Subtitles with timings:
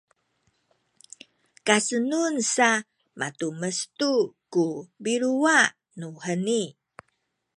[1.67, 2.69] kasenun sa
[3.19, 4.13] matumes tu
[4.53, 4.65] ku
[5.03, 5.57] biluwa
[5.99, 6.61] nuheni